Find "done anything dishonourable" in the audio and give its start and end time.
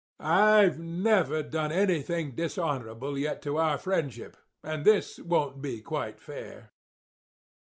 1.43-3.19